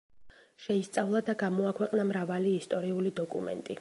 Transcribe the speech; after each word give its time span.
შეისწავლა 0.63 1.21
და 1.29 1.35
გამოაქვეყნა 1.43 2.07
მრავალი 2.13 2.55
ისტორიული 2.63 3.13
დოკუმენტი. 3.21 3.69